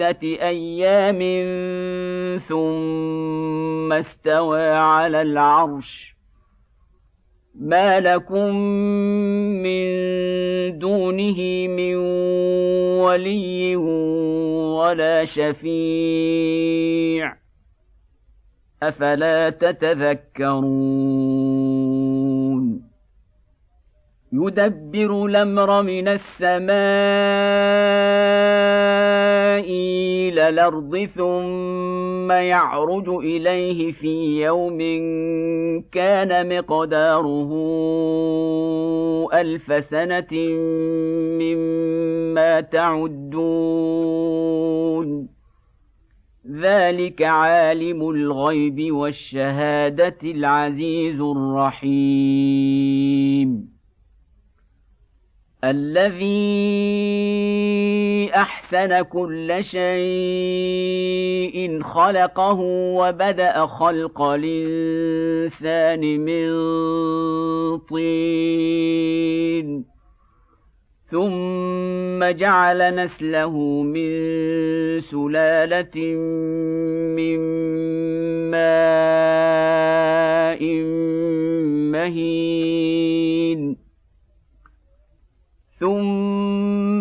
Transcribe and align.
أيام 0.00 1.18
ثم 2.48 3.92
استوى 3.92 4.70
على 4.70 5.22
العرش. 5.22 6.14
ما 7.60 8.00
لكم 8.00 8.54
من 9.62 9.84
دونه 10.78 11.68
من 11.68 11.96
ولي 13.00 13.76
ولا 13.76 15.24
شفيع. 15.24 16.64
أفلا 18.82 19.50
تتذكرون؟ 19.50 20.94
يدبر 24.32 25.26
الأمر 25.26 25.82
من 25.82 26.08
السماء 26.08 26.74
إلى 30.44 30.48
الأرض 30.48 31.08
ثم 31.16 32.32
يعرج 32.32 33.08
إليه 33.08 33.92
في 33.92 34.42
يوم 34.42 34.78
كان 35.92 36.58
مقداره 36.58 37.50
ألف 39.34 39.84
سنة 39.90 40.32
مما 41.40 42.60
تعدون. 42.60 43.24
ذلك 46.60 47.22
عالم 47.22 48.10
الغيب 48.10 48.92
والشهادة 48.94 50.18
العزيز 50.22 51.20
الرحيم. 51.20 52.44
الذي 55.64 56.64
احسن 58.74 59.02
كل 59.02 59.64
شيء 59.64 60.62
خلقه 61.82 62.60
وبدا 62.98 63.66
خلق 63.66 64.22
الانسان 64.22 66.00
من 66.20 66.48
طين 67.78 69.14
ثم 71.10 72.24
جعل 72.24 72.94
نسله 73.04 73.82
من 73.82 74.10
سلاله 75.00 75.96
من 77.16 77.38
ماء 78.50 79.84
مهين 81.92 82.74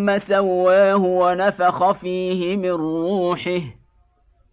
ثم 0.04 0.18
سواه 0.18 0.98
ونفخ 1.06 1.92
فيه 1.92 2.56
من 2.56 2.70
روحه 2.70 3.62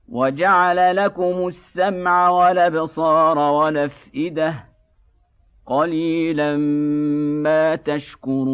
وجعل 0.09 0.97
لكم 0.97 1.49
السمع 1.49 2.29
والأبصار 2.29 3.39
والأفئدة 3.39 4.55
قليلا 5.67 6.57
ما 7.43 7.77
تشكرون 7.77 8.51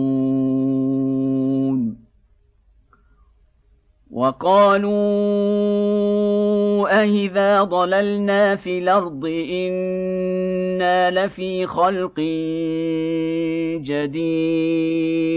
وقالوا 4.10 4.96
أهذا 7.02 7.62
ضللنا 7.62 8.56
في 8.56 8.78
الأرض 8.78 9.26
إنا 9.50 11.10
لفي 11.10 11.66
خلق 11.66 12.20
جديد 13.84 15.36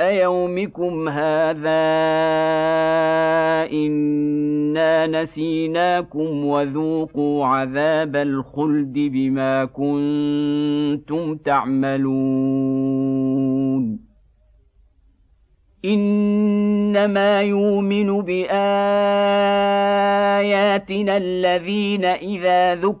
يومكم 0.11 1.09
هذا 1.09 1.81
إنا 3.71 5.07
نسيناكم 5.07 6.45
وذوقوا 6.45 7.45
عذاب 7.45 8.15
الخلد 8.15 8.93
بما 8.93 9.65
كنتم 9.65 11.35
تعملون. 11.35 13.11
إنما 15.85 17.41
يؤمن 17.41 18.21
بآياتنا 18.21 18.51
الذين 21.17 22.05
إذا 22.05 22.75
ذكروا 22.75 23.00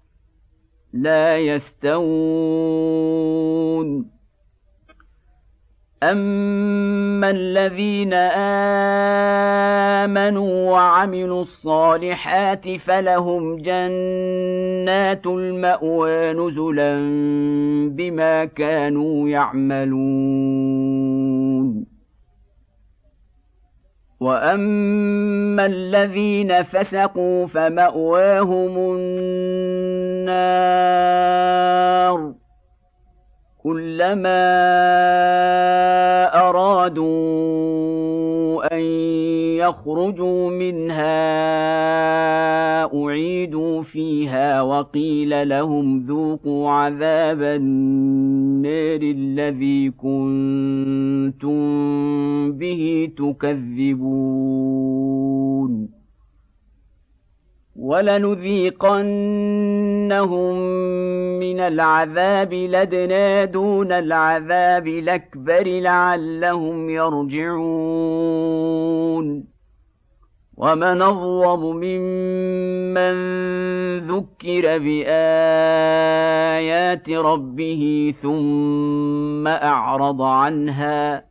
لا 0.93 1.37
يستوون. 1.37 2.21
أما 6.03 7.29
الذين 7.29 8.13
آمنوا 10.03 10.71
وعملوا 10.71 11.41
الصالحات 11.41 12.69
فلهم 12.85 13.55
جنات 13.57 15.27
المأوى 15.27 16.33
نزلا 16.33 16.97
بما 17.95 18.45
كانوا 18.45 19.29
يعملون. 19.29 19.91
واما 24.21 25.65
الذين 25.65 26.63
فسقوا 26.63 27.47
فماواهم 27.47 28.77
النار 30.21 30.61
كلما 33.63 34.41
ارادوا 36.49 37.81
ان 38.73 38.81
يخرجوا 39.61 40.49
منها 40.49 41.21
أعيدوا 43.03 43.81
فيها 43.81 44.61
وقيل 44.61 45.49
لهم 45.49 46.05
ذوقوا 46.05 46.69
عذاب 46.69 47.41
النار 47.41 49.01
الذي 49.01 49.89
كنتم 49.91 51.61
به 52.51 53.09
تكذبون 53.17 54.41
ولنذيقنهم 57.81 59.01
من 61.39 61.59
العذاب 61.59 62.53
لدنا 62.53 63.45
دون 63.45 63.91
العذاب 63.91 64.87
الأكبر 64.87 65.63
لعلهم 65.63 66.89
يرجعون. 66.89 68.21
ومن 70.57 71.01
أظلم 71.01 71.75
ممن 71.75 73.13
ذكر 73.97 74.77
بآيات 74.77 75.09
ربه 77.09 78.13
ثم 78.21 79.47
أعرض 79.47 80.21
عنها 80.21 81.30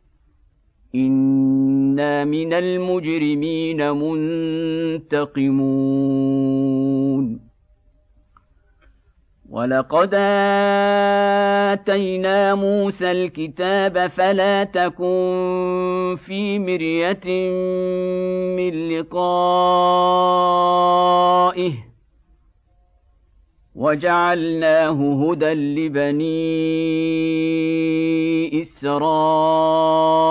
أنا 0.95 2.23
من 2.25 2.53
المجرمين 2.53 3.91
منتقمون 5.31 5.71
ولقد 9.49 10.13
اتينا 11.73 12.55
موسى 12.55 13.11
الكتاب 13.11 14.07
فلا 14.07 14.63
تكن 14.63 16.17
في 16.25 16.59
مريه 16.59 17.49
من 18.57 18.89
لقائه 18.89 19.31
وجعلناه 23.75 25.29
هدى 25.31 25.53
لبني 25.53 26.31
اسرائيل 28.61 30.30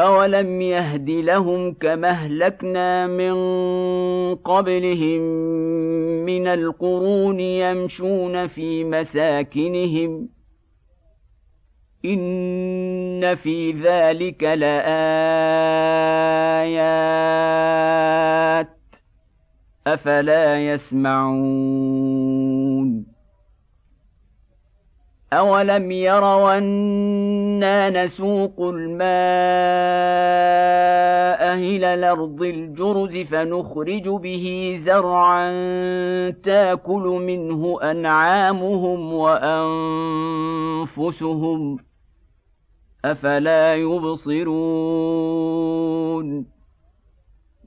اولم 0.00 0.60
يهد 0.60 1.10
لهم 1.10 1.74
كما 1.74 2.10
اهلكنا 2.10 3.06
من 3.06 3.34
قبلهم 4.34 5.20
من 6.24 6.46
القرون 6.46 7.40
يمشون 7.40 8.46
في 8.46 8.84
مساكنهم 8.84 10.28
ان 12.04 13.34
في 13.34 13.72
ذلك 13.72 14.42
لايات 14.42 14.82
افلا 19.86 20.72
يسمعون 20.72 22.32
اولم 25.32 25.90
يروا 25.90 26.58
أنا 26.58 28.04
نسوق 28.04 28.60
الماء 28.60 29.02
إلى 31.54 31.94
الأرض 31.94 32.42
الجرز 32.42 33.16
فنخرج 33.16 34.08
به 34.08 34.76
زرعا 34.86 35.50
تاكل 36.30 37.22
منه 37.26 37.78
انعامهم 37.82 39.12
وانفسهم 40.92 41.78
افلا 43.04 43.74
يبصرون 43.74 45.32